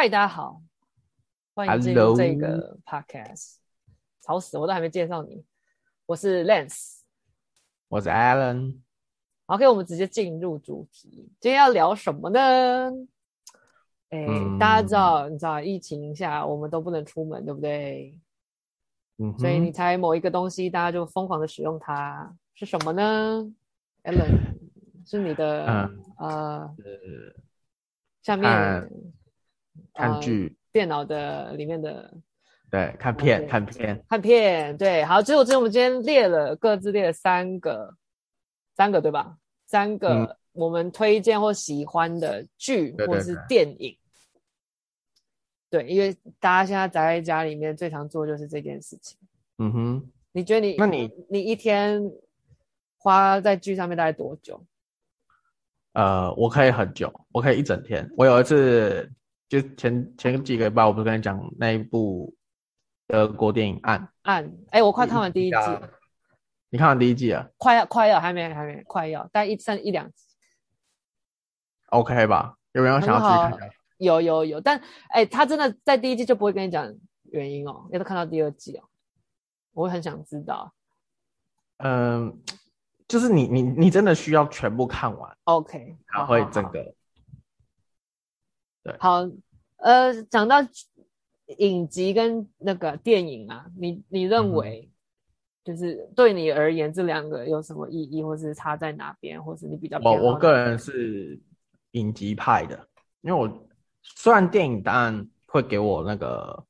[0.00, 0.62] 嗨，大家好，
[1.54, 3.56] 欢迎进入这个 podcast。
[4.22, 5.44] 吵死，我都还没介绍你，
[6.06, 7.00] 我是 Lance，
[7.88, 8.78] 我是 Alan。
[9.46, 12.92] OK，我们直接进入主题，今天要聊什么呢？
[14.10, 18.16] 哎、嗯，大家知道，你知道疫情下我们都不能出门，对不对？
[19.16, 23.52] 嗯，所以你猜某一个东西，大家就疯狂的使用它，是什么呢
[24.04, 24.54] ？Alan，
[25.04, 26.76] 是你的、嗯、呃。
[28.22, 28.88] 下面
[29.98, 32.12] 看，看剧、呃，电脑的里面的，
[32.70, 37.94] 对，看片，看片，看片，对，好，所以，我之后我们今天列了各自列了三个，
[38.76, 39.36] 三个对吧？
[39.66, 43.96] 三个我们推荐或喜欢的剧或是电影，
[45.68, 49.18] 对，对，对，对，因为大家现在宅在家里面最常做就是这件事情。
[49.58, 52.00] 嗯哼，你觉得你，那你你一天
[52.96, 54.64] 花在剧上面大概多久？
[55.94, 58.08] 呃，我可以很久，我可以一整天。
[58.16, 59.10] 我有一次，
[59.48, 62.34] 就前前几个礼拜，我不是跟你讲那一部
[63.06, 65.90] 德国电影《暗》暗，哎、欸，我快看完第一季了。
[66.70, 67.50] 你看完第一季了？
[67.56, 70.24] 快要快要，还没还没，快要，大概一剩一两集。
[71.90, 72.56] OK 吧？
[72.72, 73.70] 有没有想要自己看？
[73.96, 78.84] 有有有，但哎、欸，他真的在第一季就不会跟你讲原因哦，要都看到第二季哦，
[79.72, 80.74] 我会很想知道。
[81.78, 82.40] 嗯。
[83.08, 86.94] 就是你你你真的需要全部看完，OK，才会整个，
[88.88, 89.28] 对，好，
[89.76, 90.56] 呃，讲到
[91.58, 94.90] 影集跟那个电影啊，你你认为
[95.64, 99.98] 就是对你而言这两个有什么意义，或是差在哪边，或是你比较？
[100.02, 101.38] 我我个人是
[101.92, 102.88] 影集派的，
[103.20, 103.68] 因为我
[104.02, 106.64] 虽然电影当然会给我那个。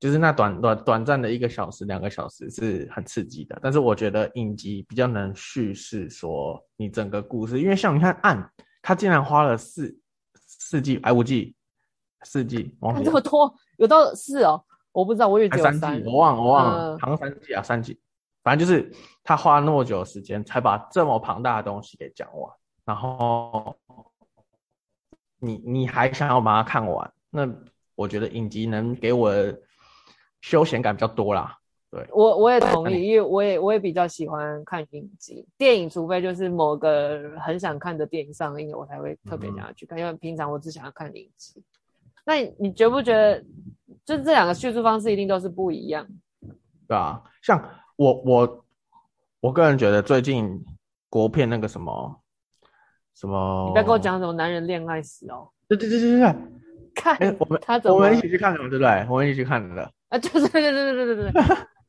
[0.00, 8.38] 就是那短短短暂的一个小时、两个小时是很刺激的，但是我觉得影集比较能叙事说你整个故事，因为像你看《暗》，
[8.80, 9.94] 他竟然花了四
[10.70, 11.56] 四季，哎五季，
[12.22, 17.98] 四季，看这么多，有到四哦，我不知道，我以为只有三,三季，我忘了，我忘了，好、呃、像三季啊，三季，
[18.44, 18.88] 反正就是
[19.24, 23.76] 他花了那么久的时间才把这么庞大的东西给讲完，然后
[25.40, 27.48] 你你还想要把它看完，那
[27.96, 29.34] 我觉得影集能给我。
[30.42, 31.58] 休闲感比较多啦，
[31.90, 41.62] 对，我我也同意，因为我也我也比较喜欢看影集，电影除非就是某个很想看的电影上映，我才会特别想要去看，嗯，因为平常我只想要看影集。
[42.24, 43.44] 那你，你觉不觉得，
[44.04, 46.06] 就是这两个叙述方式一定都是不一样？
[46.86, 47.60] 对啊，像
[47.96, 48.64] 我我
[49.40, 50.64] 我个人觉得最近
[51.08, 52.20] 国片那个什么
[53.14, 56.34] 什么，你不要跟我讲什么男人恋爱史哦，对对对对对，
[56.94, 59.06] 看，欸，我们他怎么我们一起去看的，对不对？
[59.10, 59.90] 我们一起去看的。
[60.08, 61.42] 啊，就是对对对对对对对，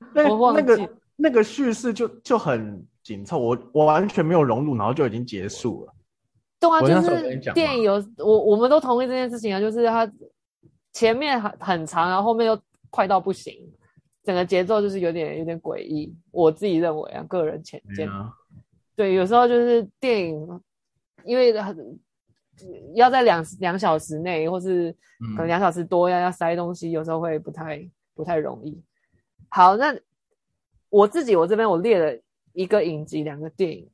[0.14, 5.94] 那那个那个叙事就就很紧凑，我我完全没有融入，然后就已经结束了。
[6.60, 10.10] 对啊，就是电影有我我们都同意这件事情啊，就是它
[10.92, 12.60] 前面很很长，然后后面又
[12.90, 13.54] 快到不行，
[14.24, 16.14] 整个节奏就是有点有点诡异。
[16.30, 18.08] 我自己认为啊，个人浅见。
[18.96, 20.60] 对，有时候就是电影，
[21.24, 21.98] 因为很。
[22.96, 24.92] 要在两两小时内，或是
[25.36, 28.76] 可能两小时多要要塞东西，有时候会不太不太容易。
[29.48, 29.96] 好，那
[30.88, 32.20] 我自己我这边我列了
[32.52, 33.90] 一个影集，两个电影，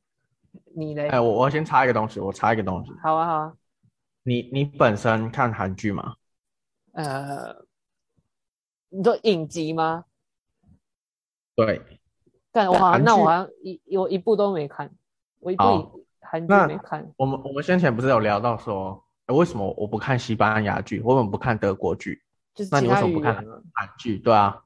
[0.74, 1.08] 你嘞？
[1.08, 2.92] 哎、欸，我我先插一个东西，我插一个东西。
[3.02, 3.56] 好啊，好啊。
[4.22, 6.14] 你你本身看韩剧吗？
[6.92, 7.66] 呃，
[8.88, 10.04] 你说影集吗？
[11.54, 11.80] 对。
[12.50, 14.90] 但我好像那我好像一有一部都没看，
[15.40, 16.00] 我一部。
[16.26, 17.12] 韩剧没看。
[17.16, 20.98] 我们我们先前不是有聊到说，欸、为什么我不看西班牙剧？
[21.00, 22.20] 为什么不看德国剧？
[22.54, 24.18] 就是那你为什么不看韩剧？
[24.18, 24.63] 对啊，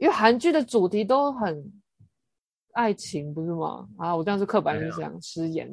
[0.00, 1.72] 因为韩剧的主题都很
[2.72, 3.86] 爱情，不是吗？
[3.98, 5.70] 啊，我这样是刻板印象，失言。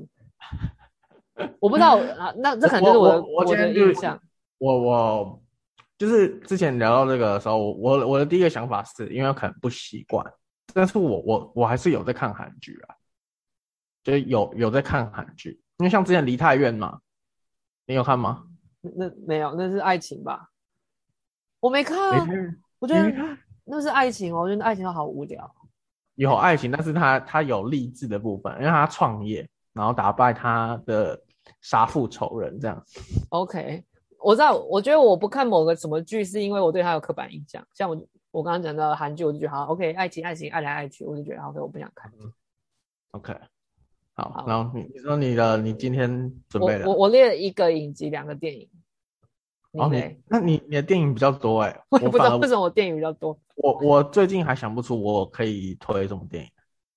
[1.60, 4.22] 我不知道啊，那这可能就是我的我，的印象。
[4.58, 5.42] 我我
[5.98, 10.26] 就是之前聊到这个的时候，我我的第一个想法是因为可能不习惯，
[10.74, 12.96] 但是我我我还是有在看韩剧啊。
[14.04, 17.00] 就有有在看韩剧，因为像之前《梨泰院》嘛，
[17.86, 18.44] 你有看吗？
[18.82, 20.50] 那没有，那是爱情吧？
[21.60, 21.98] 我没看，
[22.80, 23.10] 我觉得
[23.68, 25.54] 那是爱情哦，我觉得爱情都好无聊。
[26.16, 31.22] 有爱情，但是他他有励志的部分，因为他创业，然后打败他的
[31.62, 32.84] 杀父仇人这样。
[33.30, 33.84] OK，
[34.20, 37.64] 我知道，我觉得我不看某个什么剧，是因为我对他有刻板印象。
[37.74, 37.96] 像我
[38.32, 42.12] 我刚刚讲到韩剧，我就觉得好 OK，爱情爱情爱来爱去，我就觉得 OK，我不想看。
[42.20, 42.32] 嗯、
[43.12, 43.36] OK。
[44.14, 46.10] 好，好，然后你你说你的，你今天
[46.50, 46.88] 准备了？
[46.88, 48.68] 我我列了一个影集，两个电影。
[49.78, 53.38] 哦，你那你你的电影比较多哎，我也不知道为什么我电影比较多。
[53.56, 56.50] 我我最近还想不出我可以推什么电影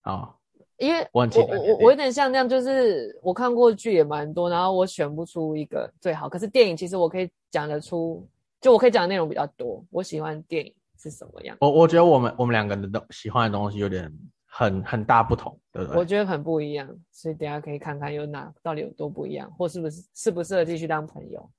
[0.02, 0.34] 啊？
[0.78, 6.26] 因为我我我我有点像那样，就是我看过剧也蛮多，然后我选不出一个最好。
[6.26, 8.26] 可是电影其实我可以讲得出，
[8.62, 9.84] 就我可以讲的内容比较多。
[9.90, 11.54] 我喜欢电影是什么样？
[11.60, 14.10] 我我觉得我们我们两个人的喜欢的东西有点
[14.46, 15.98] 很很大不同，对不对？
[16.00, 21.50] 我觉得很不一样，所以等下可以看看有哪到底有多不一样，或是不是适不适合继续当朋友。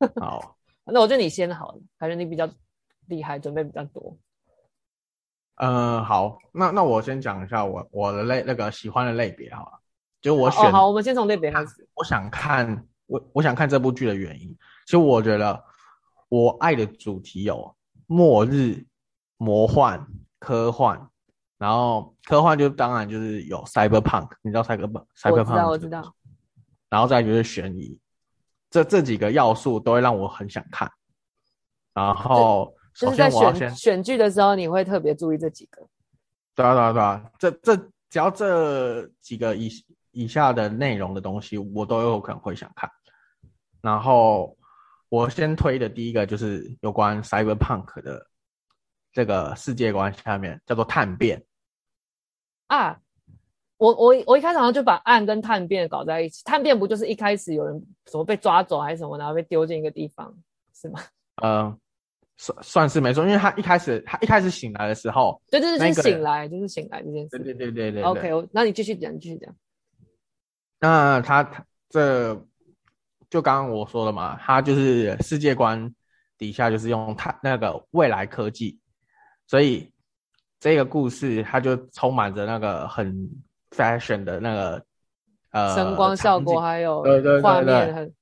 [0.20, 2.48] 好，那我觉得你先好了，感觉你比较
[3.06, 4.16] 厉害，准备比较多。
[5.56, 9.80] 嗯、呃，好，那那我先讲一下我我的类那个喜欢的类别好了，
[10.20, 10.64] 就我选。
[10.66, 11.88] 哦，好，我们先从类别开始。
[11.94, 14.48] 我想看我我想看这部剧的原因，
[14.84, 15.62] 其实我觉得
[16.28, 17.74] 我爱的主题有
[18.06, 18.84] 末日、
[19.36, 20.04] 魔幻、
[20.40, 21.08] 科幻，
[21.56, 25.04] 然后科幻就当然就是有 cyberpunk，你知道 cyberpunk？
[25.30, 26.14] 我知道，我知道。
[26.90, 27.96] 然后再就是悬疑，
[28.74, 30.90] 这这几个要素都会让我很想看，
[31.92, 32.74] 然后。
[32.96, 35.84] 就是在选选剧的时候，你会特别注意这几个。
[36.54, 37.76] 对啊，对啊，对啊，这这
[38.08, 39.68] 只要这几个以
[40.12, 42.88] 以下的内容的东西，我都有可能会想看。
[43.80, 44.56] 然后
[45.08, 48.24] 我先推的第一个就是有关 cyberpunk 的
[49.12, 51.44] 这个世界观，下面叫做探变。
[52.68, 52.96] 啊，
[53.84, 56.42] 我我我一开始好像就把暗跟探变搞在一起。
[56.44, 57.74] 探变不就是一开始有人
[58.06, 60.34] 什么被抓走还是什么，然后被丢进一个地方，
[60.74, 61.00] 是吗？
[61.42, 61.76] 嗯。
[62.36, 67.38] 算算是没错，因为他一开始他一开始醒来的时候，对对对，就是醒来，就是醒来这件事。
[67.38, 68.02] 对对对对对。
[68.02, 69.54] OK，那你继续讲，你继续讲。
[70.80, 72.34] 那他他这
[73.30, 75.94] 就刚刚我说的嘛，他就是世界观
[76.36, 78.80] 底下就是用他那个未来科技，
[79.46, 79.88] 所以
[80.58, 83.30] 这个故事它就充满着那个很
[83.76, 84.84] fashion 的那个
[85.50, 87.02] 呃声光效果，还有
[87.42, 88.12] 画面很。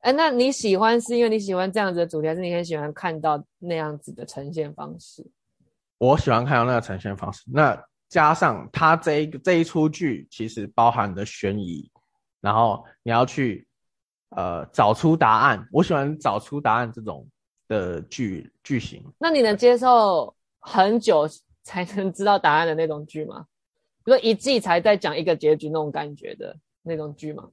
[0.00, 5.26] 哎，那你喜欢是因为你喜欢这样子的主题，还是你很喜欢看到那样子的呈现方式？
[5.98, 7.42] 我喜欢看到那个呈现方式。
[7.52, 7.76] 那
[8.08, 11.90] 加上它这一个这一出剧，其实包含的悬疑，
[12.40, 13.66] 然后你要去
[14.30, 15.66] 呃找出答案。
[15.72, 17.28] 我喜欢找出答案这种
[17.66, 19.04] 的剧剧情。
[19.18, 21.28] 那你能接受很久
[21.64, 23.44] 才能知道答案的那种剧吗？
[24.08, 27.46] 比如说一季才在讲一个结局那种感觉的那种剧吗？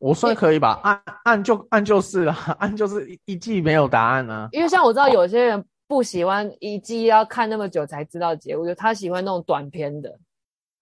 [0.00, 4.48] 我算可以吧，按按就按就是了，按就是 一一季没有答案呢、啊。
[4.50, 10.18] 因为像我知道有些人不喜欢一季要看那么久才知道结果，就他喜欢那种短片的，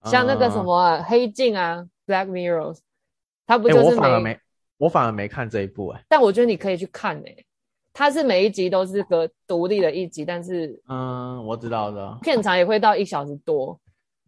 [0.05, 2.79] 像那个什么、黑镜啊，Black Mirrors
[3.45, 4.39] 他不就是、欸、我反而没
[4.77, 7.45] 我反而没看这一部哎、欸，但我觉得你可以去看哎、欸，
[7.93, 13.79] 它是每一集都是个独立的一集，但是嗯，我知道的，片长也会到一小时多，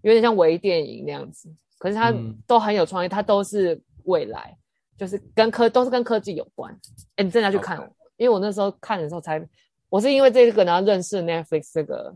[0.10, 2.14] 有点像微电影那样子，可是它
[2.48, 4.58] 都很有创意，它都是未来。
[4.98, 6.74] 就是跟科都是跟科技有关，
[7.18, 7.92] 哎，你真的要去看，Okay.
[8.16, 9.46] 因为我那时候看的时候才，
[9.90, 12.16] 我是因为这个然后认识 Netflix 这个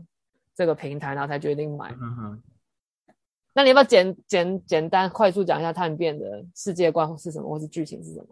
[0.55, 1.91] 这个平台，然后才决定买。
[1.99, 2.43] 嗯哼。
[3.53, 8.27] 那你要不要简简简单快速讲一下探变的世界观是什么，或是剧情是什么？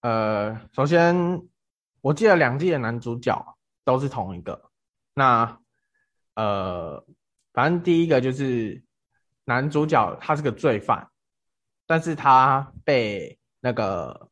[0.00, 1.40] 呃，首先
[2.00, 4.60] 我记得两季的男主角都是同一个，
[5.14, 5.60] 那
[6.34, 7.04] 呃，
[7.58, 8.80] 反正第一个就是
[9.46, 11.04] 男主角他是个罪犯。
[11.90, 14.28] 但是他被那个，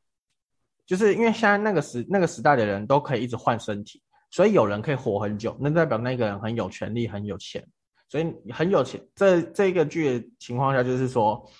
[0.84, 7.66] 就是因为现在那个时那个时代的人都可以一直换身体，所以有人可以活很久，那代表那个人很有权力、很有钱，
[8.10, 9.02] 所以很有钱。
[9.14, 11.50] 这这个剧的情况下，就是说，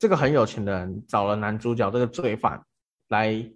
[0.00, 2.60] 这个很有钱的人找了男主角这个罪犯
[3.10, 3.48] 来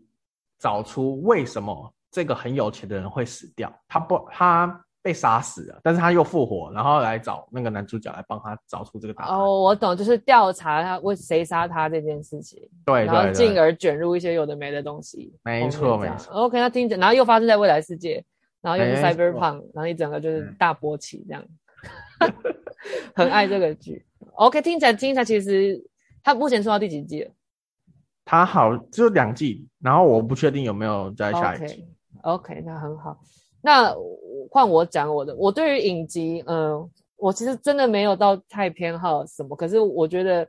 [0.61, 3.71] 找出为什么这个很有钱的人会死掉。
[3.89, 4.85] 他不，他。
[5.03, 9.39] 被杀死了，但是他又复活，然后来找那个男主角来帮他找出这个答案。
[9.39, 15.35] 哦，我懂，就是调查他为谁杀他这件事情，对，然后进而卷入一些有的没的东西。
[15.43, 16.33] 没错，没错。
[16.35, 18.25] OK，那听着，然后又发生在未来世界，
[18.61, 21.43] 然后又是 Cyberpunk，然后一整个就是大波起这样，
[23.15, 24.05] 很爱这个剧。
[24.35, 25.83] OK，听起来听起来其实
[26.23, 27.31] 他目前出到第几季了？
[28.25, 31.89] 他好就两季，然后我不确定有没有在下一季。
[32.23, 33.19] OK，okay 那很好。
[33.63, 33.95] 那
[34.51, 40.49] 换我讲我的，我对于影集，嗯、呃，我其实真的没有到太偏好什么，可是我觉得，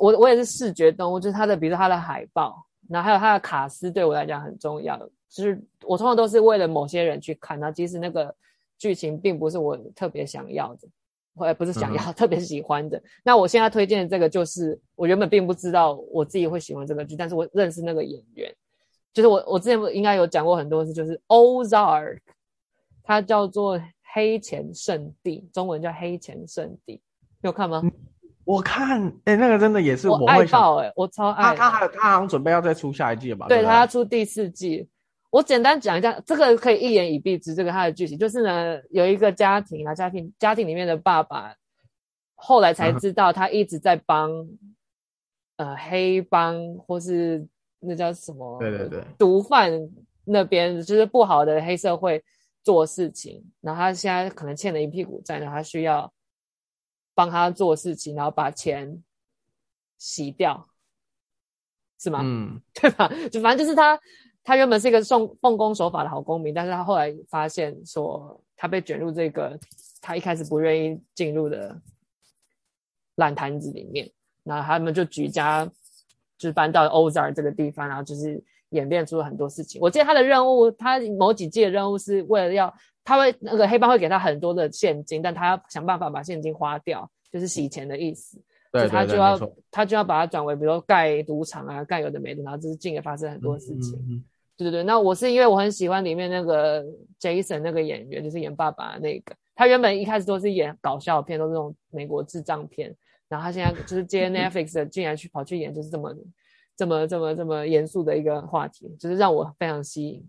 [0.00, 4.98] 我我也是视觉动物，就是它的，比如说它的海报，然后还有它的卡斯，对我来讲很重要。
[5.28, 8.34] 就是我通常都是为了某些人去看，然后即使那个
[8.76, 10.86] 剧情并不是我特别想要的，
[11.34, 13.02] 或者不是想要、嗯、特别喜欢的。
[13.24, 18.54] 那我现在推荐的这个，就是我原本并不知道我自己会喜欢这个剧，但是我认识那个演员。
[19.12, 22.18] 就是我，我之前应该有讲过很多次，就是 Ozark，
[23.02, 23.80] 它叫做
[24.14, 27.00] 黑钱圣地，中文叫黑钱圣地，你
[27.42, 27.82] 有看吗？
[28.44, 31.54] 我看，哎、欸，那个真的也是我，我爱爆、欸，哎，我超爱。
[31.54, 33.46] 他还他好像准备要再出下一季了吧？
[33.48, 34.88] 对，对他要出第四季。
[35.30, 41.54] 我简单讲一下，这个可以一言以蔽之，这个他的剧情就是呢，有一个家庭啊，家庭家庭里面的爸爸
[42.34, 44.30] 后来才知道他一直在帮、
[45.56, 47.46] 嗯、呃黑帮或是
[47.82, 48.58] 那叫什么？
[48.58, 49.70] 对对对，毒贩
[50.24, 52.22] 那边就是不好的黑社会
[52.62, 56.12] 做事情，然后他现在可能欠了一屁股债，然后他需要
[57.14, 59.02] 帮他做事情，然后把钱
[59.98, 60.68] 洗掉，
[61.98, 62.20] 是吗？
[62.22, 63.10] 嗯， 对吧？
[63.30, 63.98] 就反正就是他。
[64.44, 69.56] 他原本是一个奉奉公守法的好公民，但是他后来发现说，他被卷入这个
[70.00, 71.80] 他一开始不愿意进入的
[73.14, 74.10] 烂摊子里面，
[74.42, 75.64] 然后他们就举家
[76.42, 79.80] 就是搬到 Ozark 这个地方，然后就是演变出了很多事情。
[79.80, 88.42] 我记得他的任务，他某几季的任务是为了要，他会那个黑帮会给他很多的现金，但他要想办法把现金花掉，就是洗钱的意思。
[88.72, 89.38] 对，他就要
[89.70, 93.96] 他就要把它转为，比如说盖赌场啊，盖有的没的，然后就是进而发生很多事情。
[94.00, 94.24] 嗯嗯嗯
[94.56, 96.84] 对对对，那我是因为我很喜欢里面那个
[97.20, 99.32] Jason 那个演员，就是演爸爸那个。
[99.54, 102.92] 他原本一开始都是演搞笑片，都是那种美国智障片。
[103.32, 106.14] 然后他现在就是接 Netflix 的，竟然去跑去演就是这么
[106.76, 110.28] 这么这么这么严肃的一个话题，就是让我非常吸引。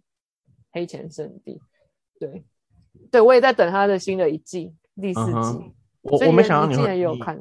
[0.71, 1.61] 黑钱圣地，
[2.17, 2.43] 对，
[3.11, 5.31] 对我也在等他的新的一季第四季。
[5.31, 5.71] Uh-huh.
[6.01, 7.37] 我我没想到你竟然也有看。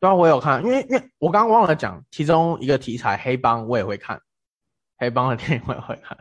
[0.00, 4.18] 对啊，我有看，因为因为我刚刚忘了讲，其中一个题材黑帮我也会看。
[4.96, 6.16] 黑帮的电影我也会看，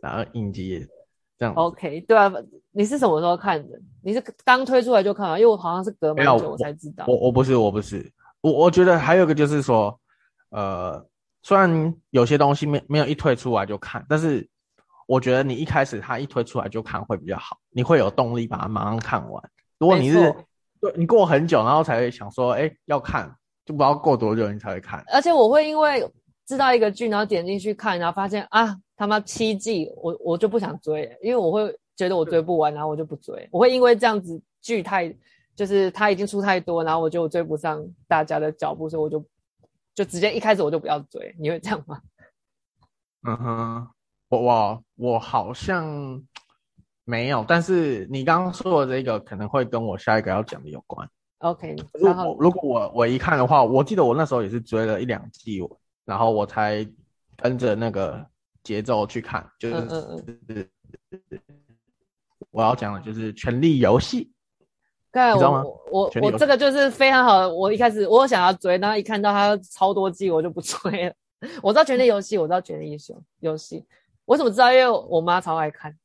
[0.00, 0.84] 然后影集
[1.38, 1.54] 这样。
[1.54, 2.32] OK，对啊，
[2.72, 3.78] 你是什么时候看的？
[4.02, 5.38] 你是刚推出来就看了？
[5.38, 7.04] 因为我好像是隔蛮久我才知道。
[7.08, 9.98] 我我不是我不是我我觉得还有一个就是说，
[10.50, 11.04] 呃，
[11.42, 14.46] 虽然有些东西没没有一推出来就看，但是
[15.06, 19.42] 我觉得你一开始他一推出来就看会比较好，你会有动力把它马上看完。
[19.78, 20.34] 如果你是
[20.80, 25.02] 对你过很久，然后才会想说，哎，要看，就不知道过多久你才会看。
[25.12, 26.06] 而且我会因为。
[26.46, 33.48] 知道一个剧，然后点进去看，然后发现啊，他妈七季，我我就不想追，因为我会觉得我追不完，然后我就不追。
[33.50, 35.14] 我会因为这样子剧太，
[35.54, 39.24] 就是他已经出太多，然后我就追不上大家的脚步，所以我就
[39.94, 41.34] 就直接一开始我就不要追。
[41.38, 42.00] 你会这样吗？
[43.26, 43.88] 嗯哼，
[44.28, 46.22] 我我我好像
[47.04, 51.08] 没有，但是你刚刚说的这个可能会跟我下一个要讲的有关。
[51.38, 55.62] OK，然后如果我我一看的话，我记得我那时候也是追了一两季。
[56.04, 56.86] 然后我才
[57.36, 58.24] 跟着那个
[58.62, 60.68] 节奏去看，就是，嗯嗯
[61.10, 61.40] 嗯，
[62.50, 64.24] 我要讲的就是《权力游戏》。
[65.12, 67.48] 对，我我我这个就是非常好的。
[67.54, 71.14] 我一开始我想要追，然后一看到它超多季，我就不追了。
[71.62, 73.84] 我知道《权力游戏》，我知道《权力英雄》游戏，
[74.24, 74.72] 我怎么知道？
[74.72, 75.96] 因为我妈超爱看。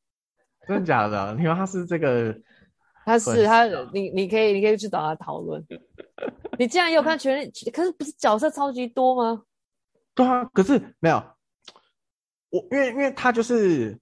[0.68, 1.36] 真的假的？
[1.40, 2.36] 因为他是这个，
[3.04, 5.66] 他是他，你你可以你可以去找他讨论。
[6.60, 9.42] 你竟然有看《权力》，可是不是角色超级多吗？
[10.20, 11.16] 对啊，可是没有
[12.50, 13.98] 我，因为因为他就是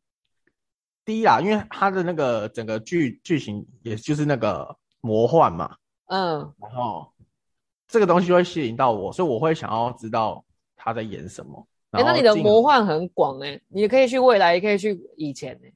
[1.06, 7.14] 第一啦，因为他的那个整个剧剧情也就是那个魔幻嘛，嗯，然后
[7.88, 10.44] 这个东西就会吸引到我，所以我会想要知道
[10.76, 11.68] 他在演什么。
[11.92, 15.74] 哎、欸，那你的魔幻很广哎、欸，你可以去未来，也可以去以前哎、欸。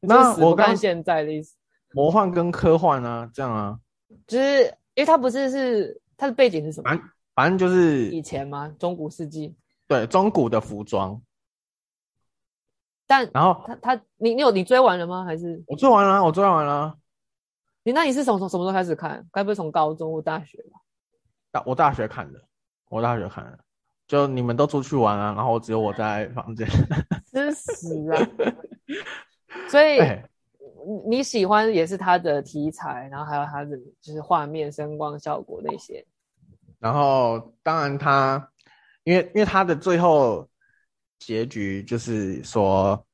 [0.00, 1.54] 那我看现在的意思，
[1.92, 3.78] 魔幻跟科幻啊，这样啊，
[4.26, 6.90] 就是因为他不是是他的背景是什么？
[6.90, 7.11] 反
[7.48, 8.74] 正就是以前吗？
[8.78, 9.54] 中古世纪。
[9.86, 11.20] 对，中古的服装。
[13.06, 15.24] 但然后他他你你有你追完了吗？
[15.24, 16.96] 还是我追完了，我追完了。
[17.84, 19.26] 你那你是从从什么时候开始看？
[19.32, 20.80] 该不会从高中或大学吧？
[21.50, 22.40] 大我大学看的，
[22.88, 23.58] 我大学看的。
[24.06, 26.66] 就你们都出去玩啊，然后只有我在房间。
[27.32, 28.28] 真死啊！
[29.68, 30.30] 所以、欸、
[31.06, 36.06] 你喜欢也是他的题材，然后还有他的就是画面、声光效果那些。
[36.82, 38.50] 然后，当然他，
[39.04, 40.48] 因为因为他的最后
[41.20, 43.06] 结局就是说，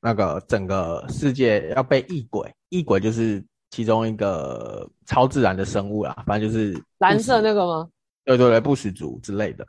[0.00, 7.88] 那个整个世界要被异鬼，异鬼就是其中一个超自然的生物啦，反正就是蓝色那个吗？
[8.24, 9.66] 对对对，不死族之类的，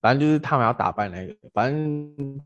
[0.00, 2.40] 反正就是他们要打败那个，反正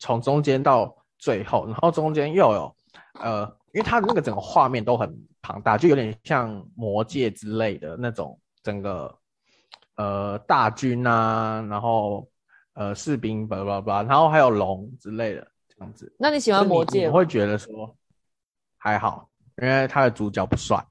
[0.00, 2.76] 从中间到最后，然后中间又有
[3.20, 9.16] 呃，因为他的那个整个画面都很庞大，就有点像魔界之类的那种整个。
[9.96, 12.26] 呃，大军啊，然后
[12.72, 16.10] 呃，士兵，巴拉巴拉，然后还有龙之类的这样子。
[16.18, 17.06] 那你喜欢魔戒？
[17.08, 17.94] 我会觉得说
[18.78, 19.28] 还好，
[19.60, 20.82] 因为他的主角不帅。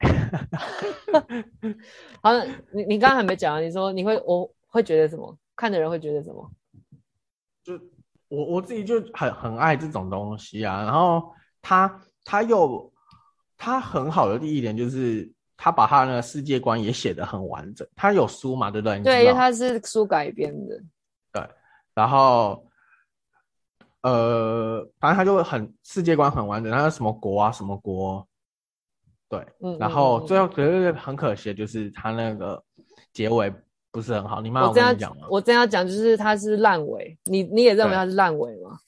[2.22, 2.32] 好，
[2.72, 5.36] 你你刚刚还没讲，你说你会我会觉得什么？
[5.56, 6.52] 看的人会觉得什么？
[7.64, 7.74] 就
[8.28, 10.84] 我我自己就很很爱这种东西啊。
[10.84, 12.94] 然后他他又
[13.58, 15.32] 他很好的第一点就是。
[15.62, 18.98] 他把他那个世界观也写得很完整，他有书嘛，对不对？
[19.02, 20.82] 对，因为他是书改编的。
[21.34, 21.46] 对，
[21.94, 22.66] 然后，
[24.02, 28.26] 呃，反正他就很世界观很完整，他是什么国啊，什么国，
[29.28, 32.64] 对，嗯，然后最后觉得很可惜的就是他那个
[33.12, 33.54] 结尾
[33.92, 34.40] 不是很好。
[34.40, 35.28] 你妈我这样讲吗？
[35.30, 38.80] 我这样讲就是他是烂尾，你你也认为他是烂尾吗？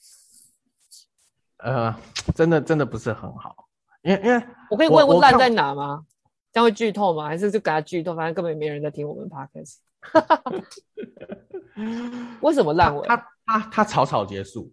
[1.58, 1.94] 呃，
[2.34, 3.68] 真的真的不是很好，
[4.04, 6.06] 因为因为我可以问问烂在哪吗？
[6.51, 7.27] 这样会剧透吗？
[7.27, 8.15] 还是就给他剧透？
[8.15, 9.77] 反正根本没人在听我们 podcast。
[12.41, 13.08] 为什么烂尾？
[13.08, 14.72] 他他他草草结束，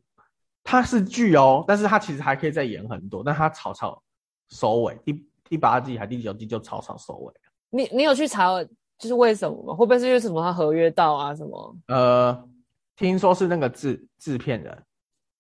[0.65, 4.03] 他是剧哦，但是他其实还可以再演很多，但他草草
[4.51, 7.35] 收尾，第第八季还第九季就草草收尾。
[7.71, 8.63] 你你有去查
[8.99, 9.75] 就是为什么吗？
[9.75, 11.77] 会不会是因为什么他合约到啊什么？
[11.89, 12.49] 呃，
[12.97, 14.83] 听说是那个制制片人。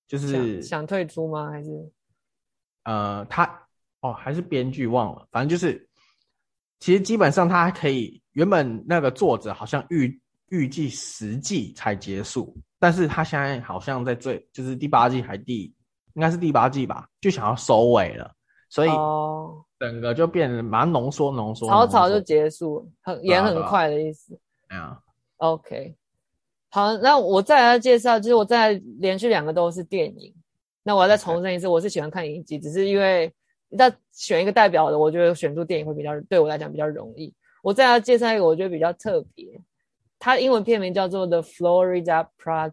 [0.06, 1.50] 就是想，想退出吗？
[1.50, 1.70] 还是
[2.84, 3.44] 呃，他
[4.00, 5.87] 哦，还是编剧忘了，反正就是，
[6.80, 8.20] 其实基本上他还可以。
[8.32, 10.20] 原本那个作者好像预
[10.50, 15.64] 预计十季才结束，但是他现在好像在最就是第八季还第
[16.14, 18.30] 应该是第八季吧，就想要收尾了，
[18.68, 18.90] 所以
[19.80, 24.38] 整个就变得蛮浓缩浓缩，草草就结束，很也很快的意思。
[24.68, 24.98] 哎呀、啊、
[25.38, 25.96] OK。
[26.70, 30.32] 好，那我再来介绍，就是我再连续两个都是电影。
[30.84, 33.32] 那我要再重申一次我是喜欢看影集，只是因为
[33.70, 37.32] 要选一个代表的，我觉得选出电影会比较对我来讲比较容易。
[37.62, 39.60] 我再要介绍一个，我觉得比较特别，
[40.18, 42.72] 它英文片名叫做《The Florida Project》，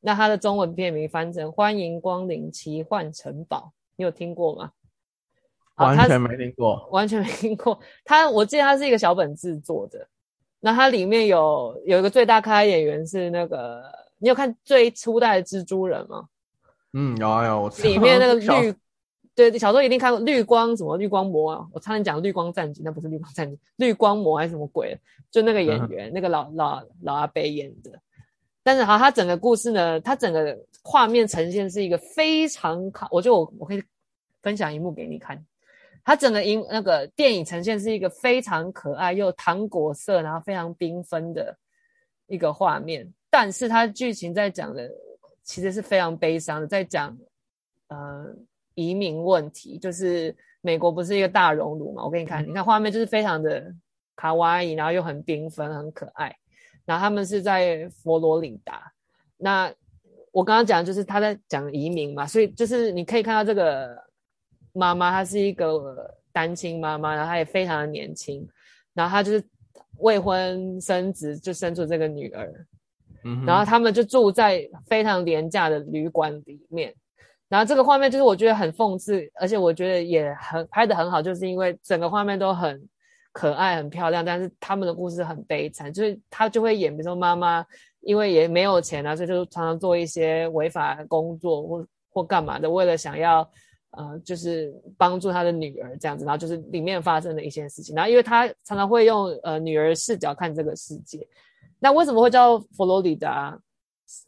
[0.00, 4.72] 那它的中文片名翻成《欢迎光临奇幻城堡》，你有听过吗？
[5.76, 7.80] 完全没听过，完全没听过。
[8.04, 10.06] 它我记得它是一个小本制作的。
[10.60, 13.82] 那它里面有有一个最大咖演员是那个，
[14.18, 16.28] 你有看最初代的蜘蛛人吗？
[16.92, 18.54] 嗯，有啊有，我里面那个 绿，小
[19.34, 24.96] 对，小时候一定看过绿光什么绿光魔啊，我差点讲绿光战警，那不是绿光战警，绿光魔还是什么鬼？
[25.30, 27.90] 就那个演员，嗯、那个老老老阿伯演的。
[28.62, 33.82] 但是好，他整个故事呢，他整个画面呈现是一个非常卡，我就我我可以
[34.42, 35.44] 分享一幕给你看。
[36.06, 41.56] 它整个影那个电影呈现是一个非常可爱又糖果色，然后非常缤纷的
[42.26, 44.90] 一个画面，但是它剧情在讲的
[45.42, 47.16] 其实是非常悲伤的，在讲
[47.88, 48.26] 呃
[48.74, 52.04] 移民问题，就是美国不是一个大熔炉嘛？
[52.04, 53.72] 我给你看，你看画面就是非常的
[54.16, 56.34] 卡哇伊，然后又很缤纷，很可爱。
[56.84, 58.92] 然后他们是在佛罗里达，
[59.36, 59.72] 那
[60.32, 64.02] 我刚刚讲就是他在讲移民嘛，所以就是你可以看到这个。
[64.76, 68.44] 妈妈她是一个单亲妈妈，然后她也非常的年轻，
[68.92, 69.40] 然后她就是
[69.98, 72.66] 未婚生子，就生出这个女儿，
[73.22, 76.92] 嗯，然后他们就住在非常廉价的旅馆里面，
[77.48, 82.88] 然后这个画面就是我觉得很讽刺，而且我觉得也很拍的很好，就是因为整个画面都很
[83.32, 87.64] 可爱、很漂亮，但是他们的故事很悲惨，就是他就会演，比如说妈妈
[88.00, 93.48] 因为也没有钱啊，所以就常常做一些违法工作或或干嘛的，为了想要。
[93.96, 101.24] 呃，就是帮助他的女儿这样子，然后就是里面发生的一些事情，然后因为他常常会用呃女儿视角看这个世界。
[101.78, 103.56] 那为什么会叫佛罗里达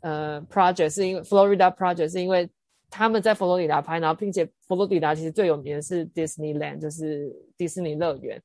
[0.02, 0.90] 呃 project？
[0.90, 2.48] 是因为 Florida project 是因为
[2.90, 8.42] 他们在佛罗里达拍，然后并且佛罗里达其实最有名的是 Disneyland，就是迪士尼乐园。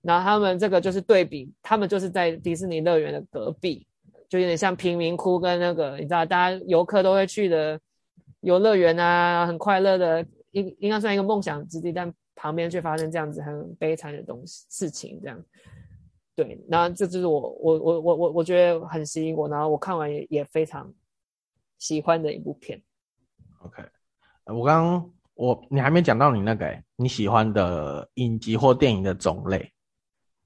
[0.00, 3.86] 然后他们这个就是对比，他们就是在迪士尼乐园的隔壁，
[4.28, 7.78] 就有点像贫民窟跟那个你知道大家游客都会去的
[8.40, 10.26] 游乐园啊，很快乐的。
[10.52, 15.42] 应应该算一个梦想之地，但旁边却发生这样子很悲惨的东西事情，这样，
[16.36, 20.92] 对，然后这就是我我我我我我觉得很吸引我，然后我看完也也非常
[21.78, 22.78] 喜欢的一部片。
[23.64, 23.82] OK，
[24.46, 29.72] 我刚刚我你还没讲到你那个你喜欢的影集或电影的种类，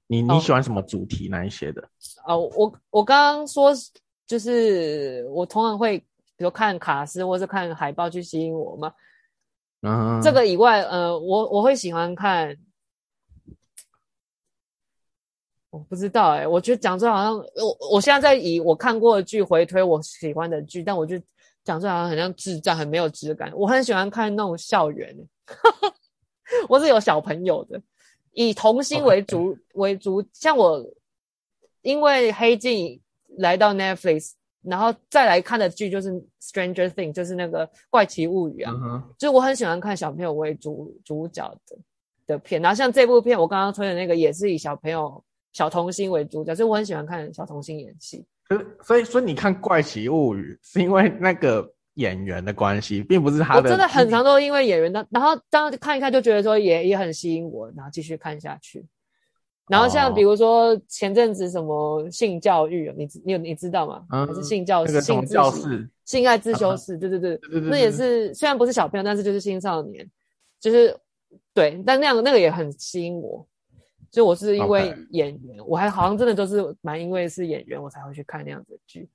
[0.07, 1.81] 你你喜欢什么主题那一些的？
[2.25, 3.71] 哦，哦，我我刚刚说
[4.25, 5.97] 就是我通常会
[6.35, 8.93] 比如看卡斯或是看海报去吸引我嘛。
[9.81, 12.57] 嗯，这个以外，呃，我我会喜欢看，
[15.69, 21.15] 我不知道哎、欸，我觉得讲出来好像我我现在在以我看过的剧回推我喜欢的剧，但我就
[21.67, 23.51] 讲出来好像很像智障，很没有质感。
[23.53, 25.13] 我很喜欢看那种校园，
[26.69, 27.81] 我是有小朋友的，
[28.31, 29.59] 以童星为主 Okay.
[29.73, 30.81] 为主，像我
[31.81, 33.01] 因为黑镜
[33.37, 34.31] 来到 Netflix。
[34.63, 41.77] 然后再来看的剧就是《Stranger Things》，就是那个《怪奇物语》啊，就是我很喜欢看小朋友为主主角的
[42.25, 42.61] 的片。
[42.61, 48.25] 然后像这部片，我刚刚推的那个也是以小朋友小童星为主角，所以我很喜欢看小童星演戏。
[48.83, 53.61] 所以，所以你看《怪奇物语》是因为那个演员的关系，并不是他的。
[53.61, 58.85] 我真的很常都因为演员的，然后当时看一看就觉得说也也很吸引我，然后继续看下去。
[59.67, 64.05] 然后像比如说前阵子什么性教育，你你有你知道吗？
[64.09, 66.97] 还是性教性教室、性爱自修室？
[66.97, 70.09] 对对对，那也是虽然不是小朋友，但是就是青少年，
[70.57, 70.95] 就是
[71.53, 73.45] 对，但那样那个也很吸引我，
[74.11, 79.09] 就我是因为演员.我还好像真的就是蛮因为是演员，我才会去看那样子的剧。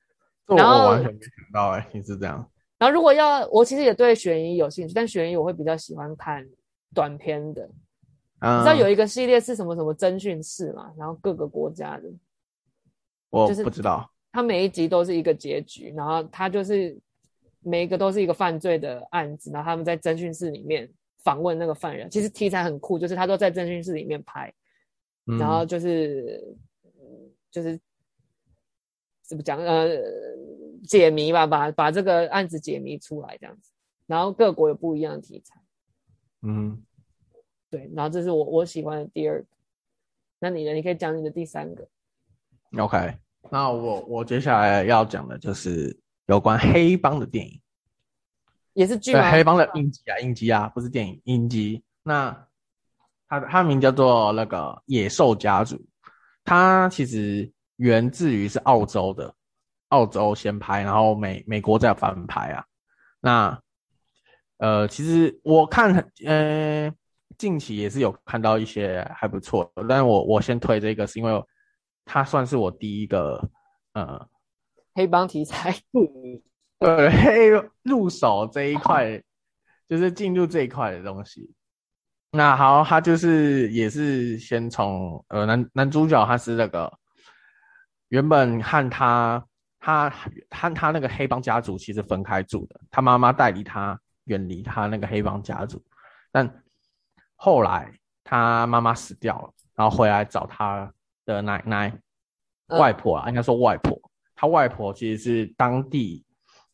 [0.46, 2.44] 然后我完全没想到哎、欸，你是这样。
[2.78, 6.46] 然后如果要我其实也对悬疑有兴趣，但悬疑我会比较喜欢看
[6.94, 7.62] 短片的。
[8.40, 10.92] 嗯、你知道有一个系列是什么什么侦讯室嘛？
[10.98, 12.04] 然后各个国家的，
[13.30, 14.10] 我不知道。
[14.32, 16.98] 它每一集都是一个结局，然后它就是
[17.60, 20.90] 每一个都是一个犯罪的案子，然后他们在侦讯室里面
[21.22, 22.10] 访问那个犯人。
[22.10, 24.52] 其实题材很酷，就是他都在侦讯室里面拍，
[25.26, 26.56] 嗯、然后就是
[27.50, 27.78] 就是
[29.22, 29.88] 怎么讲呃
[30.86, 33.70] 解谜吧，把把这个案子解谜出来这样子。
[34.06, 35.60] 然后各国有不一样的题材，
[36.42, 36.82] 嗯。
[37.70, 39.48] 对，然后这是我我喜欢的第二个，
[40.40, 40.74] 那你呢？
[40.74, 41.88] 你可以讲你的第三个。
[42.76, 43.16] OK，
[43.50, 47.58] 那我我接下来要讲的就是有关黑帮的电影，
[48.74, 49.30] 也是剧吗？
[49.30, 51.82] 黑帮的影集啊，影集啊，不是电影，影集。
[52.02, 52.46] 那
[53.32, 55.76] 它它名叫做那个《野兽家族》，
[56.44, 59.34] 它其实源自于是澳洲的，
[59.88, 62.64] 澳洲先拍，然后美美国再翻拍啊。
[63.20, 63.58] 那
[64.58, 66.92] 呃，其实我看很呃。
[67.38, 71.42] 近期也是有看到一些还不错的，但是我我先推这个是因为
[72.04, 73.50] 它算是我第一个
[73.94, 74.28] 呃
[74.94, 75.74] 黑帮题材，
[76.78, 77.48] 对黑
[77.82, 79.20] 入手这一块，
[79.88, 81.52] 就是进入这一块的东西。
[82.32, 86.92] 那好，他就是也是先从呃男男主角他是那个
[88.08, 89.46] 原本和他
[89.78, 90.10] 他
[90.50, 95.80] 和他那个黑帮家族其实分开住的，他妈妈带离他远离他那个黑帮家族，
[96.32, 96.52] 但。
[97.44, 97.92] 后来
[98.22, 100.88] 他妈妈死掉了，然后回来找他
[101.24, 101.92] 的奶奶、
[102.68, 104.00] 外婆啊，应该说外婆。
[104.36, 106.24] 他外婆其实是当地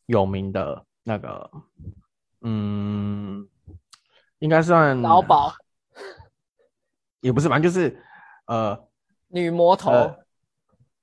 [0.05, 1.49] 有名的那个，
[2.41, 3.48] 嗯，
[4.39, 5.53] 应该算老鸨，
[7.21, 8.01] 也不是，反正就是
[8.47, 8.87] 呃，
[9.27, 10.19] 女魔头、呃。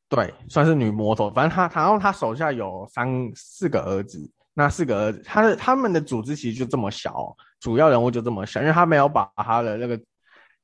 [0.08, 1.30] 对，算是女魔头。
[1.30, 4.30] 反正他，然后他手下有三四个儿子。
[4.54, 10.00] 那四个儿子，他的他们的组织其实就这么小，主要人物就这么小，因为他没有把他的那个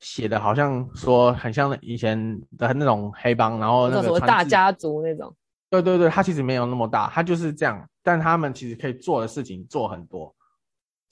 [0.01, 5.35] 写的好像说很像以前的那种黑帮，然后那个什么大家族那种。
[5.69, 10.35] 对对对，他其实没有那么大，他就是这样，但他们其实可以做的事情做很多，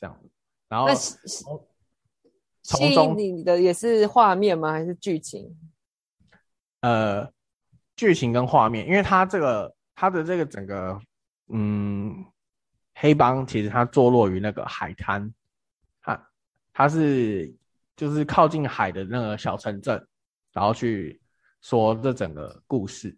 [0.01, 0.17] 这样。
[0.71, 1.19] 然后吸
[2.95, 4.73] 引你的也是画面吗？
[4.73, 5.55] 还是剧情？
[6.81, 7.31] 呃，
[7.95, 10.99] 剧情跟画面，因为它这个它的这个整个
[11.49, 12.25] 嗯。
[12.93, 15.33] 黑帮其实它坐落于那个海滩，
[16.03, 16.31] 它
[16.71, 17.51] 它是
[17.97, 20.07] 就是靠近海的那个小城镇，
[20.53, 21.19] 然后去
[21.63, 23.17] 说这整个故事，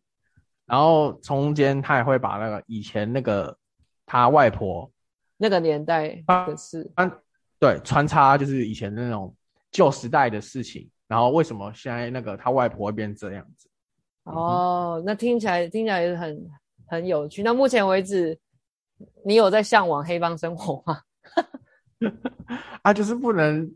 [0.67, 3.59] 然后中间他也会把那个以前那个
[4.07, 4.89] 他外婆
[5.37, 6.89] 那个年代的事，
[7.63, 9.33] 对，穿插就是以前的那种
[9.71, 13.69] 旧时代的事情，然后为什么现在那个他外婆会变这样子？
[14.25, 16.51] 哦，嗯、那听起来听起来也很
[16.87, 17.45] 很有趣。
[17.45, 18.37] 那目前为止。
[19.25, 21.01] 你有在向往黑帮生活吗？
[22.83, 23.69] 啊，就是不能，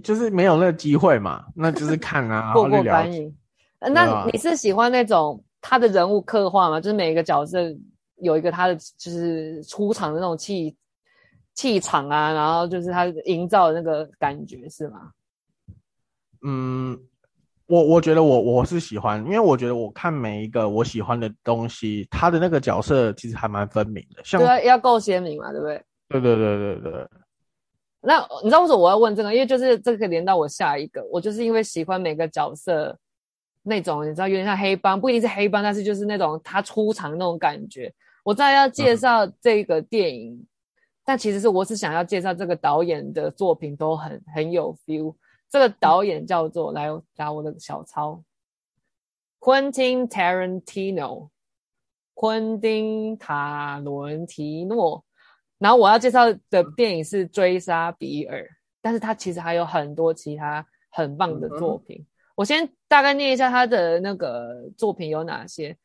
[0.00, 3.36] 就是没有那个机会嘛，那就是看啊， 过过观瘾。
[3.80, 6.80] 那你是喜欢那种他的人物刻画吗？
[6.80, 7.58] 就是每一个角色
[8.18, 10.76] 有一个他的就是出场的那种气
[11.54, 15.10] 气场啊，然后就是他营造的那个感觉是吗？
[16.46, 16.98] 嗯。
[17.66, 25.82] 我我觉得我我是喜欢，因为我觉得我看每一个我喜欢的东西，他的那个角色其实还蛮分明的，像对，要够鲜明嘛，对不对？
[26.10, 27.08] 对对对对对。
[28.02, 29.32] 那你知道为什么我要问这个？
[29.32, 32.94] 因为就是这个可以连到我下一个，我就是因为喜欢每个角色
[33.62, 37.90] 那种，你知道有点像黑帮，不一定是黑帮，但是就是那种他出场的那种感觉。
[38.24, 40.46] 我再要介绍这个电影，嗯、
[41.04, 45.14] 但其实是我是想要介绍这个导演的作品都很很有 feel。
[45.50, 48.22] 这个导演叫做来打我的小抄
[49.38, 51.28] ，Quentin Tarantino，
[52.14, 55.04] 昆汀塔伦提诺。
[55.58, 58.42] 然后我要介绍的电影是《追杀比尔》，
[58.82, 61.98] 但是他其实还有很多其他很棒的作品。
[62.00, 65.76] 嗯、我先大概念一下他的那个作品有哪些。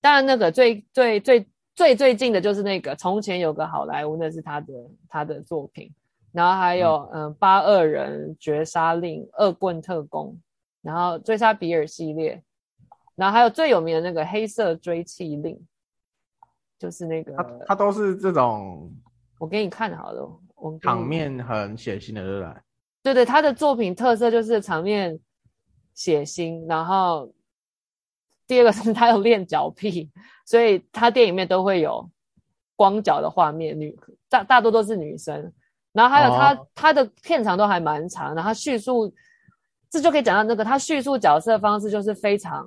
[0.00, 1.48] 当然，那个最最最
[1.78, 4.74] 最最近的就是那个《从前有个好莱坞》，那是他的
[5.08, 5.88] 他的作品。
[6.32, 10.36] 然后还有嗯，嗯，八恶人绝杀令、恶棍特工，
[10.82, 12.42] 然后追杀比尔系列，
[13.14, 15.56] 然后还有最有名的那个黑色追气令，
[16.80, 18.92] 就是那个他他都是这种，
[19.38, 22.54] 我给你看好了，我场面很血腥的，对不对？
[23.04, 25.16] 对对，他的作品特色就是场面
[25.94, 27.32] 血腥，然后
[28.48, 30.10] 第二个是 他有练脚癖，
[30.44, 32.10] 所以他电影里面都会有
[32.74, 33.96] 光脚的画面，女
[34.28, 35.52] 大大多都是女生。
[35.92, 39.12] 然后还有他、哦、他的片长都还蛮长，然后他叙述，
[39.90, 42.66] 这就可以讲到那个他叙述角色的方式就是非常。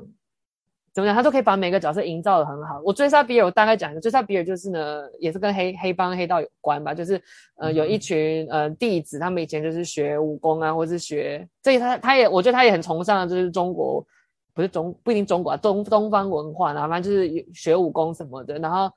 [0.94, 1.16] 怎么讲？
[1.16, 2.82] 他都可以把每个角色营造的很好。
[2.84, 6.94] 我追杀比尔，我大概讲一个，追杀比尔就是呢，也是跟黑黑帮黑道有关吧。
[6.94, 7.22] 就是
[7.56, 14.06] 呃，有一群呃弟子，他们以前就是学武功啊，或是学，这他他也，我觉得他也很崇尚，就是中国
[14.54, 18.58] 不是中不一定中国啊，东东方文化，然后反正就是学武功什么的。
[18.60, 18.92] 然后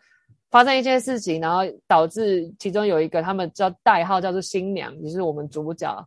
[0.50, 6.06] 发生一件事情，然后导致其中有一个他们叫代号叫做新娘，就是我们主角，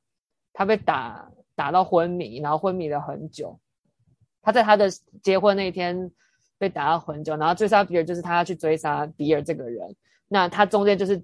[0.54, 3.58] 他被打打到昏迷，然后昏迷了很久。
[4.42, 4.90] 他在他的
[5.22, 6.10] 结婚那天
[6.58, 9.94] 被打到很久，然后追杀比尔就是他要去追杀比尔这个人。
[10.30, 11.22] 那他中间就是，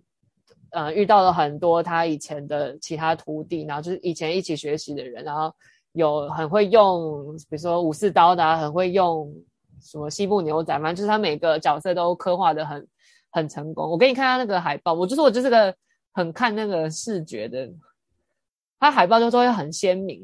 [0.71, 5.53] 呃，遇到了很多他以前的其他徒弟，然后就是以前一起学习的人，然后
[5.93, 9.33] 有很会用，比如说武士刀的，很会用
[9.81, 12.87] 什么西部牛仔，反正就是他每个角色都刻画得很
[13.31, 13.89] 很成功。
[13.89, 15.75] 我给你看他那个海报，我就是我就是个
[16.11, 17.71] 很看那个视觉的，
[18.79, 20.21] 他海报就都会很鲜明。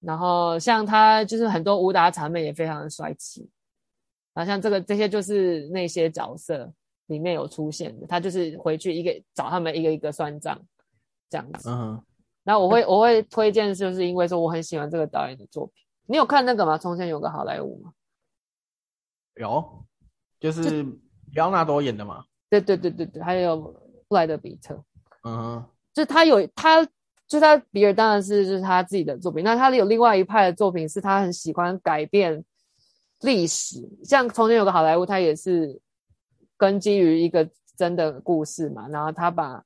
[0.00, 3.50] 然后像他就是很多武打场面也非常的帅气，
[4.32, 6.72] 然后像这个这些就是那些角色
[7.06, 10.56] 里面有出现的，他就是回去一个找他们一个一个算账
[11.28, 11.68] 这样子。
[11.68, 12.00] 嗯，
[12.48, 15.74] 那我会我会推荐，就是因为说我很喜欢这个导演的作品。
[16.06, 16.78] 你有看那个吗？
[16.78, 17.92] 从前有个好莱坞吗？
[19.34, 19.84] 有，
[20.40, 20.82] 就是
[21.30, 22.24] 李奥纳多演的嘛。
[22.48, 23.58] 对对对对对，还有
[24.08, 24.82] 布莱德比特。
[25.24, 26.88] 嗯，就他有他。
[27.26, 32.42] 就他比尔当然是就是他自己的作品，那他有另外一派的作品是他很喜欢改变
[33.20, 35.78] 历史，像从前有个好莱坞，他也是
[36.56, 39.62] 根基于一个真的故事嘛，然后他把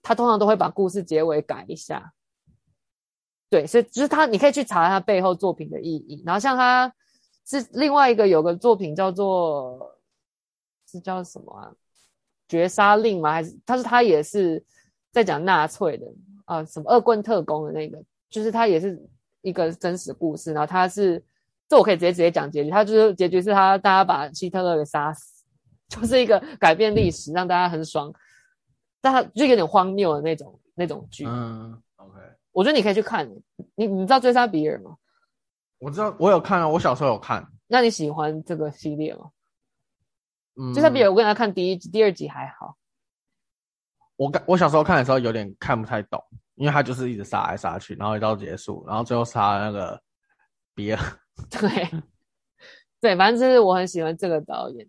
[0.00, 2.14] 他通常都会把故事结尾改一下，
[3.52, 6.90] 对，所以就是他你可以去查他背后作品的意义，然后像他
[7.44, 9.94] 是另外一个有个作品叫做
[10.90, 11.70] 是叫什么啊？
[12.48, 13.32] 绝杀令吗？
[13.32, 14.64] 还是他是他也是
[15.10, 16.06] 在讲纳粹的。
[16.46, 19.00] 啊，什么恶棍特工的那个，就是他也是
[19.42, 20.52] 一个真实故事。
[20.52, 21.22] 然后他是，
[21.68, 22.70] 这我可以直接直接讲结局。
[22.70, 25.44] 他就是结局是他大家把希特勒给杀死，
[25.88, 28.12] 就是一个改变历史，让大家很爽。
[29.00, 31.24] 但他就有点荒谬的那种那种剧。
[31.26, 32.18] 嗯，OK。
[32.52, 33.28] 我觉得你可以去看。
[33.74, 34.96] 你你知道追杀比尔吗？
[35.78, 37.44] 我知道，我有看啊，我小时候有看。
[37.66, 39.30] 那你喜欢这个系列吗？
[40.56, 42.76] 嗯，追杀比尔，我跟他看第一集、第二集还好。
[44.16, 46.22] 我我小时候看的时候有点看不太懂，
[46.54, 50.00] 因为他就是一直杀来杀去，然后一到结束，然后最后杀了那个
[50.74, 50.98] 比尔。
[51.50, 51.90] 对，
[53.00, 54.86] 对，反正就是我很喜欢这个导演，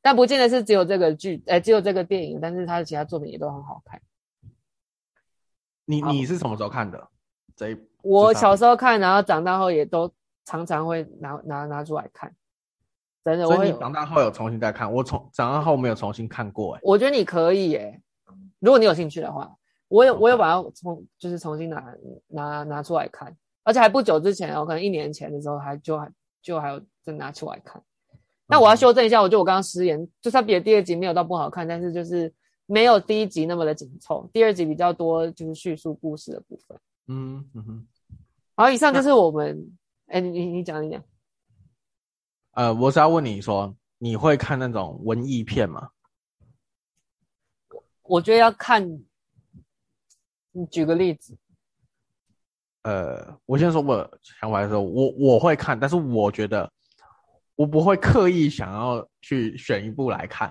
[0.00, 4.00] 但不见得是只有这个剧，哎，只有这个电影，但是他的其他作品也都很好看。
[5.84, 7.08] 你你是什么时候看的？
[7.56, 10.10] 这一我小时候看，然后长大后也都
[10.44, 12.34] 常常会拿拿拿出来看。
[13.24, 14.92] 真的，所以你长大后有重新再看？
[14.92, 18.00] 我从长大后没有重新看过，哎，我觉得你可以，哎。
[18.58, 19.52] 如果你有兴趣的话，
[19.88, 21.84] 我有我有把它重就是重新拿
[22.28, 27.82] 拿拿出来看，而且还不久之前，我可能一年前的时候还就还就还有再拿出来看。
[28.46, 32.32] 那我要修正一下，我觉得我刚刚失言，就算比第二集没有到不好看，但是就是
[32.72, 36.80] 没有第一集那么的紧凑，第二集比较多就是叙述故事的部分。
[37.06, 37.86] 嗯嗯哼。
[38.54, 41.04] 好，以上就是我们，哎，你你你讲一讲。
[42.52, 45.90] 呃，我是要问你说，你会看那种文艺片吗？
[48.04, 49.04] 我觉得要看，
[50.52, 51.36] 你举个例子。
[52.84, 56.72] 呃，我先说我想法的时候，我我会看，但是我觉得
[57.54, 60.50] 我不会刻意想要去选一部来看。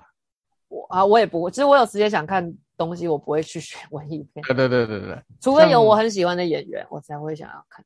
[0.72, 1.52] 我啊，我也不会。
[1.52, 4.42] 其实我有时间想看东西，我不会去选文艺片。
[4.46, 7.86] 对对对对对，除非有我很喜欢的演员，我才会想要看。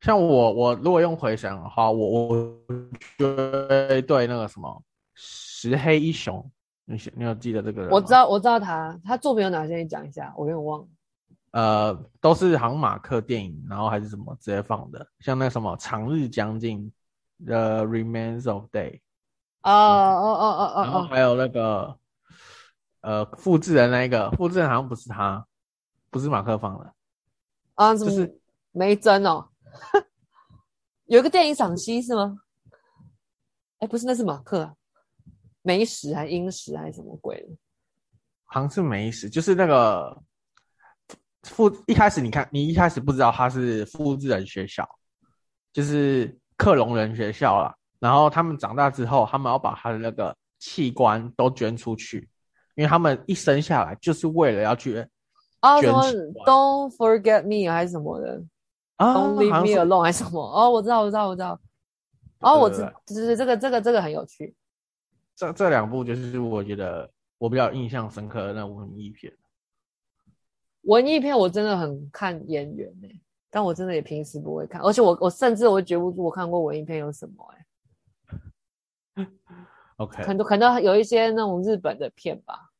[0.00, 2.58] 像我，我如果用回想的话，我我
[3.18, 4.82] 觉得对那个什么
[5.14, 6.50] 石黑一雄。
[6.84, 7.90] 你你有记得这个人？
[7.90, 9.76] 我知道，我知道他，他作品有哪些？
[9.76, 10.86] 你讲一下，我有点忘了。
[11.52, 16.90] 呃，都是航马克电影，然后还是什么直接放的，像那什么《长日将近》
[17.46, 19.00] The Remains of Day。
[19.62, 20.82] 哦哦哦哦哦。
[20.82, 21.98] 然后还有那个
[23.00, 25.46] 呃，复制人那一个，复制人好像不是他，
[26.10, 26.94] 不是马克放的。
[27.74, 29.48] 啊，就是没真哦。
[31.06, 32.38] 有一个电影赏析是吗？
[33.78, 34.74] 哎，不是，那是马克啊。
[35.62, 37.56] 梅石还是英石还是什么鬼的？
[38.44, 40.20] 好像是梅石，就是那个
[41.42, 44.88] 复一开始你看，你一开始不知道他是复制人学校，
[45.72, 47.74] 就是克隆人学校啦。
[48.02, 52.28] 然后他们长大之后，他们要把他的那个器官都捐出去，
[52.74, 55.10] 因为他们一生下来就是为了要去捐。
[55.60, 56.02] 哦，什么
[56.44, 58.42] Don't forget me 还是什么的
[58.96, 60.42] 啊？Don't leave me alone 还是什么？
[60.42, 61.60] 哦，我知道，我知道，我知道。
[62.40, 64.52] 哦，我知，就是这个，这个，这个很有趣。
[65.36, 69.32] 这这两部就是我觉得我比较印象深刻的那部文艺片。
[70.80, 77.66] 文艺片我真的很看演员呢、欸，但我真的也平时不会看，而且我我甚至我觉不出我看过文艺片有什么哎、欸。
[79.98, 82.70] OK，可能可能有一些那种日本的片吧。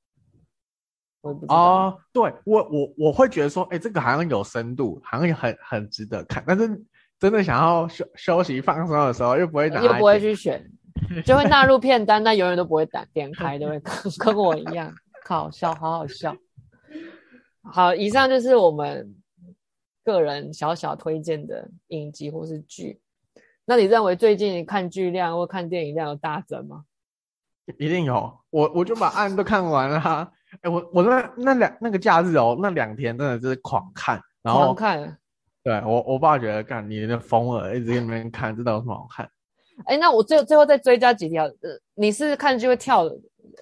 [1.21, 1.55] 我也不知道。
[1.55, 6.69] 哦，对我我我会觉得说，哎、欸，这个好像有深度，好像也很很值得看，但是
[7.21, 10.69] 真的想要休休息放松的时候，又不会拿，又不会去选，
[11.25, 14.93] 就会纳入片单，但永远都不会打点开，都会跟跟我一样，
[15.25, 16.37] 好笑，好好笑。
[17.63, 19.15] 好，以上就是我们
[20.03, 23.01] 个人小小推荐的影集或是剧。
[23.65, 26.85] 那你认为最近看剧量或看电影量有大增吗？
[27.79, 30.33] 一定有，我我就把案都看完了哈。
[30.55, 35.19] 哎、欸，我我那那两那个假日哦，那两天真的是狂看，然后狂看。
[35.63, 39.25] 对我我爸觉得，干你那疯了，一直在那边看，知道有什么好看？
[39.87, 41.45] 哎、欸，那我最最后再追加几条。
[41.45, 43.09] 呃，你是看剧会跳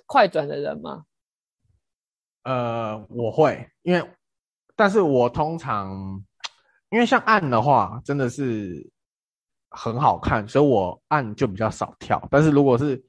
[0.07, 1.05] 快转的人吗？
[2.45, 4.03] 呃，我会，因为，
[4.75, 5.93] 但是我通常，
[6.89, 8.91] 因为像案的话，真的是
[9.71, 12.21] 很好看，所以我按就比较少跳。
[12.31, 13.03] 但是如果是，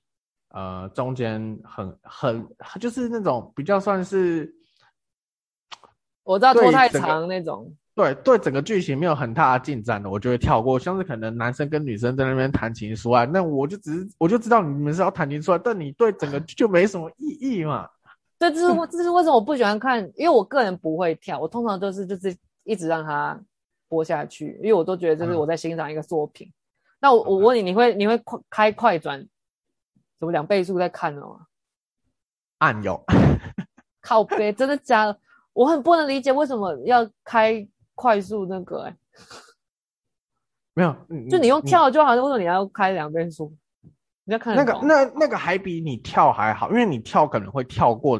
[0.50, 2.47] 呃，中间很很
[2.80, 4.54] 就是那种比较算是，
[6.24, 10.78] 我知道拖太长那种，对对，整个剧情没有很大的进展的，我就会跳过。
[10.78, 17.88] 像是可能男生跟女生在那边谈情说爱，那我就只是我就知道你们是要谈情说爱，但你对整个剧就没什么意义嘛。
[18.38, 23.39] 对，这是这是为什么我不喜欢看，因为我个人不会跳，我通常都是就是一直让它
[23.92, 26.48] 播下去，因为我都觉得这是我在欣赏一个作品。
[26.48, 26.54] 嗯、
[27.02, 29.20] 那我我问你，你会你会快开快转，
[30.18, 31.48] 什么两倍速在看的吗？
[32.60, 33.04] 按钮，
[34.00, 35.20] 靠背，真的假的？
[35.52, 38.98] 我很不能理解为什么要开快速那个、欸，哎，
[40.74, 40.96] 没有，
[41.30, 43.54] 就你用跳就好，像为什么你要开两倍速？
[44.24, 48.20] 你要看那个那那个还比你跳还好，因为你跳可能会跳过。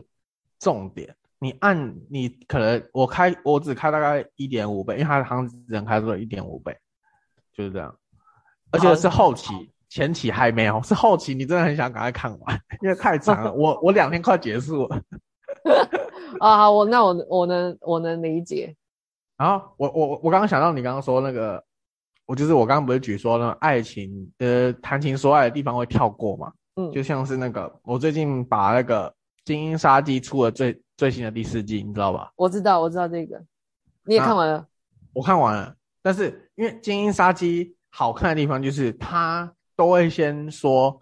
[0.64, 6.78] 重点，你按你可能我开我只开大概一点五倍，因为它好像只能开出了一点五倍，
[7.52, 7.96] 就是这样，
[8.70, 15.02] 而且是后期，前期还没有，是后期，你真的很想赶快看完，因为太长了，我我两天快结束了。
[16.40, 18.76] 啊，好，我那我我能我能理解。
[19.36, 21.64] 然后我我我刚刚想到你刚刚说那个，
[22.28, 29.12] 我就是我刚刚不是举说那爱情呃谈情说爱的地方会跳过嘛，嗯，就像是那个我最近把那个。
[29.44, 32.32] 《精英杀机》出了最最新的第四季，你知道吧？
[32.36, 33.44] 我知道，我知道这个，
[34.06, 34.68] 你也看完了？
[35.14, 41.02] 我看完了，但是因为《精英杀机》好看的地方就是它都会先说，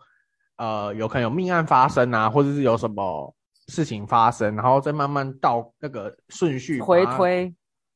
[0.55, 3.35] 呃，有可能有命案发生啊，或者是有什么
[3.67, 7.53] 事情发生，然后再慢慢到那个顺序回推。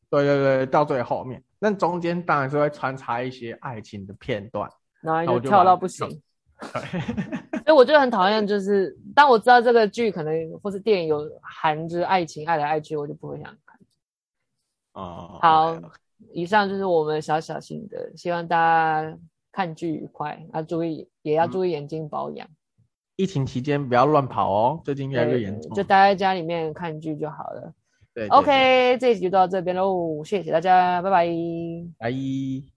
[0.09, 6.21] 对对对，到最后面，那中间当然是会穿插一些爱情的片段，然后就跳到不行。
[7.65, 13.79] 所以我就很讨厌，就是当我知道这个剧可能或是电影有含着爱情爱来爱去，我就不会想看。
[14.93, 15.81] 哦，好，
[16.33, 19.17] 以上就是我们小小心得，希望大家
[19.51, 22.47] 看剧愉快，要注意也要注意眼睛保养。
[23.15, 27.73] 疫情期间不要乱跑哦，最近越来越严重，就待在家里面看剧就好了。
[28.13, 31.27] 对，OK，这一集就到这边喽，谢谢大家，拜拜，
[31.97, 32.72] 拜。